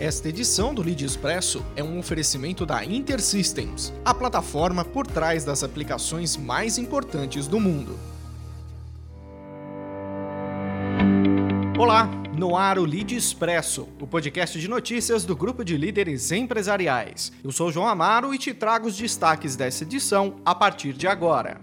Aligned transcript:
Esta 0.00 0.28
edição 0.28 0.74
do 0.74 0.82
Lead 0.82 1.04
Expresso 1.04 1.64
é 1.76 1.82
um 1.82 2.00
oferecimento 2.00 2.66
da 2.66 2.84
InterSystems, 2.84 3.92
a 4.04 4.12
plataforma 4.12 4.84
por 4.84 5.06
trás 5.06 5.44
das 5.44 5.62
aplicações 5.62 6.36
mais 6.36 6.78
importantes 6.78 7.46
do 7.46 7.60
mundo. 7.60 7.96
Olá, 11.78 12.10
no 12.36 12.56
ar 12.56 12.76
o 12.76 12.84
Lead 12.84 13.14
Expresso, 13.14 13.88
o 14.00 14.06
podcast 14.06 14.58
de 14.58 14.66
notícias 14.66 15.24
do 15.24 15.36
grupo 15.36 15.64
de 15.64 15.76
líderes 15.76 16.32
empresariais. 16.32 17.32
Eu 17.44 17.52
sou 17.52 17.70
João 17.70 17.86
Amaro 17.86 18.34
e 18.34 18.38
te 18.38 18.52
trago 18.52 18.88
os 18.88 18.96
destaques 18.96 19.54
dessa 19.54 19.84
edição 19.84 20.40
a 20.44 20.56
partir 20.56 20.92
de 20.92 21.06
agora. 21.06 21.60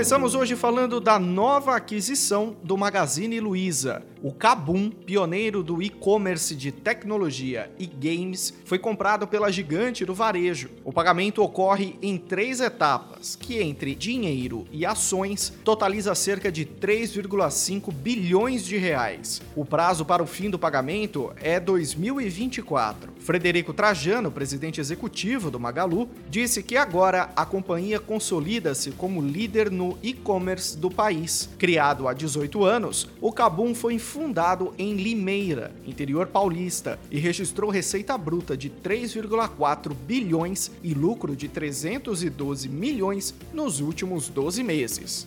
Começamos 0.00 0.34
hoje 0.34 0.56
falando 0.56 0.98
da 0.98 1.18
nova 1.18 1.76
aquisição 1.76 2.56
do 2.64 2.74
Magazine 2.74 3.38
Luiza. 3.38 4.02
O 4.22 4.32
Kabum, 4.32 4.90
pioneiro 4.90 5.62
do 5.62 5.82
e-commerce 5.82 6.56
de 6.56 6.72
tecnologia 6.72 7.70
e 7.78 7.84
games, 7.84 8.54
foi 8.64 8.78
comprado 8.78 9.26
pela 9.26 9.52
gigante 9.52 10.06
do 10.06 10.14
varejo. 10.14 10.70
O 10.84 10.92
pagamento 10.92 11.42
ocorre 11.42 11.98
em 12.00 12.16
três 12.16 12.62
etapas, 12.62 13.36
que 13.36 13.60
entre 13.60 13.94
dinheiro 13.94 14.66
e 14.72 14.86
ações 14.86 15.52
totaliza 15.62 16.14
cerca 16.14 16.50
de 16.50 16.64
3,5 16.64 17.92
bilhões 17.92 18.64
de 18.64 18.78
reais. 18.78 19.42
O 19.54 19.66
prazo 19.66 20.06
para 20.06 20.22
o 20.22 20.26
fim 20.26 20.48
do 20.48 20.58
pagamento 20.58 21.30
é 21.36 21.60
2024. 21.60 23.12
Frederico 23.30 23.72
Trajano, 23.72 24.28
presidente 24.28 24.80
executivo 24.80 25.52
do 25.52 25.60
Magalu, 25.60 26.08
disse 26.28 26.64
que 26.64 26.76
agora 26.76 27.30
a 27.36 27.46
companhia 27.46 28.00
consolida-se 28.00 28.90
como 28.90 29.22
líder 29.22 29.70
no 29.70 29.96
e-commerce 30.02 30.76
do 30.76 30.90
país. 30.90 31.48
Criado 31.56 32.08
há 32.08 32.12
18 32.12 32.64
anos, 32.64 33.08
o 33.20 33.30
Kabum 33.30 33.72
foi 33.72 34.00
fundado 34.00 34.74
em 34.76 34.96
Limeira, 34.96 35.70
interior 35.86 36.26
paulista, 36.26 36.98
e 37.08 37.20
registrou 37.20 37.70
receita 37.70 38.18
bruta 38.18 38.56
de 38.56 38.68
3,4 38.68 39.94
bilhões 39.94 40.68
e 40.82 40.92
lucro 40.92 41.36
de 41.36 41.46
312 41.46 42.68
milhões 42.68 43.32
nos 43.52 43.78
últimos 43.78 44.28
12 44.28 44.64
meses. 44.64 45.24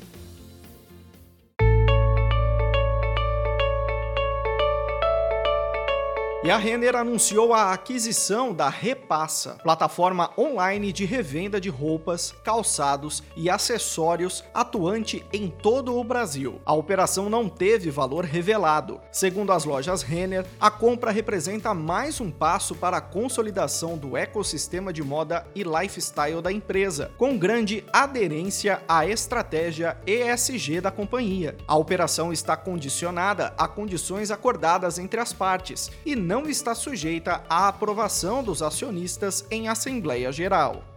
E 6.46 6.52
a 6.52 6.58
Renner 6.58 6.94
anunciou 6.94 7.54
a 7.54 7.72
aquisição 7.72 8.54
da 8.54 8.68
Repassa, 8.68 9.58
plataforma 9.64 10.30
online 10.38 10.92
de 10.92 11.06
revenda 11.06 11.60
de 11.60 11.70
roupas, 11.70 12.36
calçados 12.44 13.24
e 13.34 13.50
acessórios 13.50 14.44
atuante 14.54 15.26
em 15.32 15.48
todo 15.48 15.98
o 15.98 16.04
Brasil. 16.04 16.60
A 16.66 16.74
operação 16.74 17.30
não 17.30 17.48
teve 17.48 17.90
valor 17.90 18.26
revelado. 18.26 19.00
Segundo 19.10 19.54
as 19.54 19.64
lojas 19.64 20.02
Renner, 20.02 20.46
a 20.60 20.70
compra 20.70 21.12
representa 21.12 21.74
mais 21.74 22.20
um 22.20 22.30
passo 22.30 22.76
para 22.76 22.98
a 22.98 23.02
consolidação 23.02 23.98
do 23.98 24.18
ecossistema 24.18 24.92
de 24.92 25.02
moda 25.02 25.48
e 25.56 25.64
lifestyle 25.64 26.42
da 26.42 26.52
empresa, 26.52 27.10
com 27.18 27.38
grande 27.38 27.86
aderência 27.94 28.82
à 28.86 29.08
estratégia 29.08 29.98
ESG 30.06 30.82
da 30.82 30.92
companhia. 30.92 31.56
A 31.66 31.78
operação 31.78 32.34
está 32.34 32.58
condicionada 32.58 33.54
a 33.58 33.66
condições 33.66 34.30
acordadas 34.30 35.00
entre 35.00 35.22
as 35.22 35.32
partes 35.32 35.90
e 36.06 36.18
não 36.18 36.33
não 36.34 36.50
está 36.50 36.73
sujeita 36.73 37.44
à 37.48 37.67
aprovação 37.67 38.44
dos 38.44 38.64
acionistas 38.64 39.45
em 39.52 39.67
Assembleia 39.67 40.31
Geral. 40.31 40.93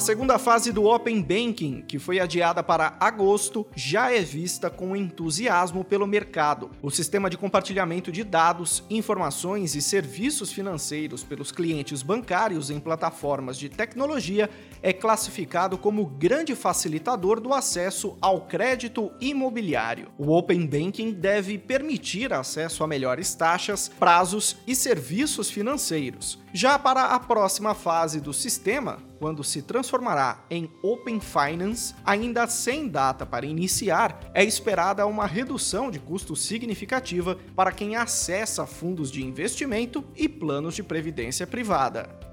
A 0.00 0.02
segunda 0.02 0.38
fase 0.38 0.72
do 0.72 0.86
Open 0.86 1.20
Banking, 1.20 1.82
que 1.82 1.98
foi 1.98 2.18
adiada 2.18 2.62
para 2.62 2.96
agosto, 2.98 3.66
já 3.76 4.10
é 4.10 4.22
vista 4.22 4.70
com 4.70 4.96
entusiasmo 4.96 5.84
pelo 5.84 6.06
mercado. 6.06 6.70
O 6.80 6.90
sistema 6.90 7.28
de 7.28 7.36
compartilhamento 7.36 8.10
de 8.10 8.24
dados, 8.24 8.82
informações 8.88 9.74
e 9.74 9.82
serviços 9.82 10.50
financeiros 10.50 11.22
pelos 11.22 11.52
clientes 11.52 12.00
bancários 12.00 12.70
em 12.70 12.80
plataformas 12.80 13.58
de 13.58 13.68
tecnologia 13.68 14.48
é 14.82 14.90
classificado 14.90 15.76
como 15.76 16.06
grande 16.06 16.54
facilitador 16.54 17.38
do 17.38 17.52
acesso 17.52 18.16
ao 18.22 18.46
crédito 18.46 19.12
imobiliário. 19.20 20.08
O 20.16 20.34
Open 20.34 20.66
Banking 20.66 21.12
deve 21.12 21.58
permitir 21.58 22.32
acesso 22.32 22.82
a 22.82 22.86
melhores 22.86 23.34
taxas, 23.34 23.86
prazos 23.86 24.56
e 24.66 24.74
serviços 24.74 25.50
financeiros. 25.50 26.38
Já 26.52 26.76
para 26.80 27.04
a 27.04 27.20
próxima 27.20 27.74
fase 27.74 28.20
do 28.20 28.32
sistema, 28.32 28.98
quando 29.20 29.44
se 29.44 29.62
transformará 29.62 30.44
em 30.50 30.68
Open 30.82 31.20
Finance, 31.20 31.94
ainda 32.04 32.44
sem 32.48 32.88
data 32.88 33.24
para 33.24 33.46
iniciar, 33.46 34.18
é 34.34 34.42
esperada 34.42 35.06
uma 35.06 35.26
redução 35.26 35.92
de 35.92 36.00
custo 36.00 36.34
significativa 36.34 37.38
para 37.54 37.70
quem 37.70 37.94
acessa 37.94 38.66
fundos 38.66 39.12
de 39.12 39.24
investimento 39.24 40.04
e 40.16 40.28
planos 40.28 40.74
de 40.74 40.82
previdência 40.82 41.46
privada. 41.46 42.30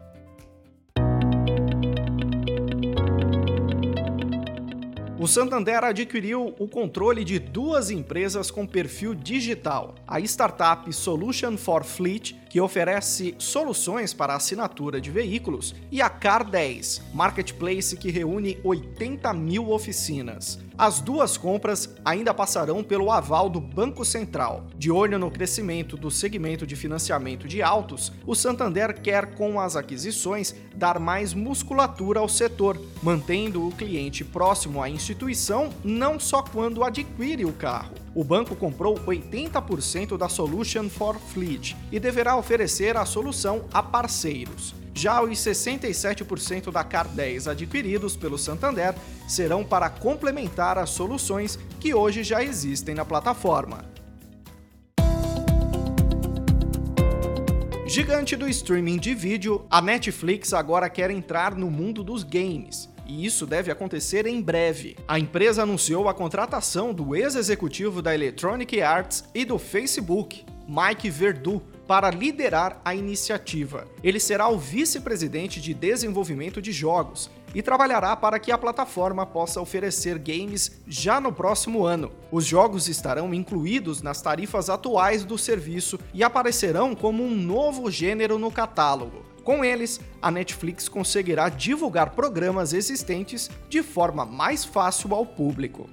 O 5.20 5.30
Santander 5.30 5.84
adquiriu 5.84 6.56
o 6.60 6.68
controle 6.68 7.26
de 7.26 7.38
duas 7.38 7.90
empresas 7.90 8.50
com 8.50 8.66
perfil 8.66 9.14
digital: 9.14 9.96
a 10.08 10.22
startup 10.22 10.94
Solution 10.94 11.58
for 11.58 11.84
Fleet, 11.84 12.34
que 12.50 12.62
oferece 12.62 13.36
soluções 13.38 14.14
para 14.14 14.36
assinatura 14.36 15.00
de 15.00 15.12
veículos, 15.12 15.76
e 15.92 16.02
a 16.02 16.10
Car10, 16.10 17.02
marketplace 17.14 17.98
que 17.98 18.12
reúne 18.12 18.60
80 18.64 19.34
mil 19.34 19.72
oficinas. 19.72 20.60
As 20.78 21.02
duas 21.02 21.38
compras 21.38 21.96
ainda 22.06 22.34
passarão 22.36 22.84
pelo 22.84 23.12
aval 23.12 23.50
do 23.50 23.60
Banco 23.60 24.06
Central. 24.06 24.68
De 24.78 24.92
olho 24.92 25.18
no 25.18 25.32
crescimento 25.32 25.98
do 25.98 26.12
segmento 26.12 26.68
de 26.68 26.76
financiamento 26.76 27.48
de 27.48 27.64
autos, 27.64 28.12
o 28.28 28.36
Santander 28.36 29.02
quer, 29.02 29.34
com 29.34 29.60
as 29.60 29.76
aquisições, 29.76 30.54
dar 30.76 31.00
mais 31.00 31.34
musculatura 31.34 32.20
ao 32.20 32.30
setor, 32.30 32.80
mantendo 33.02 33.68
o 33.68 33.72
cliente 33.72 34.24
próximo 34.24 34.84
à 34.84 34.88
instituição 34.88 35.72
não 35.84 36.20
só 36.20 36.44
quando 36.44 36.84
adquire 36.84 37.44
o 37.44 37.54
carro. 37.54 38.07
O 38.18 38.24
banco 38.24 38.56
comprou 38.56 38.96
80% 38.96 40.18
da 40.18 40.28
Solution 40.28 40.90
for 40.90 41.20
Fleet 41.20 41.78
e 41.92 42.00
deverá 42.00 42.36
oferecer 42.36 42.98
a 42.98 43.06
solução 43.06 43.66
a 43.72 43.84
parceiros. 43.84 44.74
Já 44.92 45.22
os 45.22 45.38
67% 45.38 46.72
da 46.72 46.84
CAR 46.84 47.08
10 47.10 47.48
adquiridos 47.48 48.18
pelo 48.18 48.36
Santander 48.36 48.96
serão 49.28 49.64
para 49.64 49.88
complementar 49.88 50.80
as 50.80 50.90
soluções 50.90 51.60
que 51.80 51.94
hoje 51.94 52.24
já 52.24 52.44
existem 52.44 52.96
na 52.96 53.06
plataforma. 53.06 53.86
Gigante 57.86 58.36
do 58.36 58.50
streaming 58.50 58.98
de 58.98 59.14
vídeo, 59.14 59.64
a 59.70 59.80
Netflix 59.80 60.54
agora 60.54 60.90
quer 60.90 61.12
entrar 61.12 61.54
no 61.54 61.70
mundo 61.70 62.04
dos 62.04 62.24
games. 62.24 62.90
E 63.08 63.26
isso 63.26 63.46
deve 63.46 63.72
acontecer 63.72 64.28
em 64.28 64.42
breve. 64.42 64.98
A 65.08 65.18
empresa 65.18 65.64
anunciou 65.64 66.10
a 66.10 66.14
contratação 66.14 66.94
do 66.94 67.16
ex-executivo 67.16 68.02
da 68.02 68.14
Electronic 68.14 68.82
Arts 68.82 69.24
e 69.34 69.46
do 69.46 69.58
Facebook, 69.58 70.46
Mike 70.68 71.10
Verdu, 71.10 71.64
para 71.88 72.12
liderar 72.12 72.82
a 72.84 72.94
iniciativa. 72.94 73.88
Ele 74.04 74.20
será 74.20 74.50
o 74.50 74.58
vice-presidente 74.58 75.62
de 75.62 75.74
desenvolvimento 75.74 76.62
de 76.62 76.74
jogos 76.74 77.30
e 77.56 77.62
trabalhará 77.62 78.14
para 78.16 78.40
que 78.40 78.52
a 78.52 78.58
plataforma 78.58 79.26
possa 79.26 79.62
oferecer 79.62 80.20
games 80.20 80.82
já 80.86 81.22
no 81.22 81.32
próximo 81.32 81.86
ano. 81.86 82.12
Os 82.30 82.46
jogos 82.46 82.90
estarão 82.90 83.34
incluídos 83.34 84.02
nas 84.02 84.22
tarifas 84.22 84.70
atuais 84.70 85.24
do 85.24 85.38
serviço 85.38 85.98
e 86.14 86.24
aparecerão 86.24 86.94
como 86.94 87.24
um 87.24 87.34
novo 87.34 87.90
gênero 87.90 88.38
no 88.38 88.52
catálogo. 88.52 89.26
Com 89.48 89.64
eles, 89.64 90.02
a 90.22 90.30
Netflix 90.30 90.90
conseguirá 90.90 91.48
divulgar 91.48 92.10
programas 92.10 92.74
existentes 92.74 93.50
de 93.70 93.82
forma 93.82 94.26
mais 94.26 94.66
fácil 94.66 95.16
ao 95.16 95.26
público. 95.26 95.90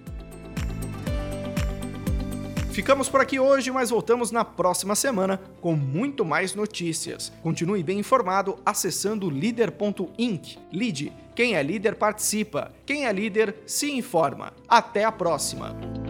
Ficamos 2.73 3.09
por 3.09 3.21
aqui 3.21 3.39
hoje, 3.39 3.71
mas 3.71 3.91
voltamos 3.91 4.33
na 4.33 4.45
próxima 4.45 4.97
semana 4.97 5.41
com 5.61 5.77
muito 5.77 6.25
mais 6.25 6.53
notícias. 6.57 7.33
Continue 7.45 7.85
bem 7.85 8.01
informado 8.01 8.59
acessando 8.67 9.31
líder.inc. 9.31 10.59
Lide, 10.73 11.13
quem 11.33 11.55
é 11.55 11.63
líder 11.63 11.95
participa, 11.95 12.73
quem 12.85 13.07
é 13.07 13.13
líder 13.13 13.55
se 13.69 13.89
informa. 13.89 14.53
Até 14.67 15.05
a 15.05 15.13
próxima! 15.13 16.04